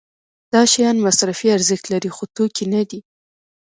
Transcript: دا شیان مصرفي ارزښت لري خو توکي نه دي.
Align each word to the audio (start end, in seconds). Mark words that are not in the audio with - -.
دا 0.53 0.61
شیان 0.71 0.97
مصرفي 1.05 1.47
ارزښت 1.57 1.85
لري 1.93 2.09
خو 2.15 2.23
توکي 2.35 2.65
نه 2.73 2.81
دي. 2.89 2.99